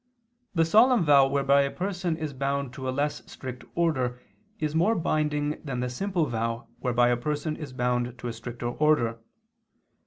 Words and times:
3: 0.01 0.07
The 0.55 0.65
solemn 0.65 1.05
vow 1.05 1.27
whereby 1.27 1.61
a 1.61 1.69
person 1.69 2.17
is 2.17 2.33
bound 2.33 2.73
to 2.73 2.89
a 2.89 2.89
less 2.89 3.21
strict 3.31 3.63
order, 3.75 4.19
is 4.59 4.73
more 4.73 4.95
binding 4.95 5.61
than 5.63 5.79
the 5.79 5.91
simple 5.91 6.25
vow 6.25 6.67
whereby 6.79 7.09
a 7.09 7.15
person 7.17 7.55
is 7.55 7.71
bound 7.71 8.17
to 8.17 8.27
a 8.27 8.33
stricter 8.33 8.69
order. 8.69 9.19